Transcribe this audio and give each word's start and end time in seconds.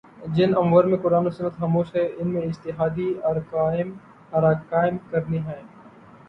جن 0.35 0.51
امور 0.57 0.83
میں 0.83 0.97
قرآن 0.97 1.25
و 1.27 1.29
سنت 1.29 1.53
خاموش 1.59 1.93
ہیں 1.95 2.07
ان 2.17 2.27
میں 2.29 2.41
اجتہادی 2.43 3.07
آراقائم 4.33 4.97
کرنی 5.11 5.39
ہیں 5.39 5.61